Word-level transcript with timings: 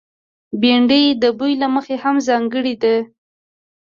بېنډۍ 0.61 1.03
د 1.21 1.23
بوي 1.37 1.53
له 1.61 1.67
مخې 1.75 1.95
هم 2.03 2.15
ځانګړې 2.27 2.75
ده 2.83 2.95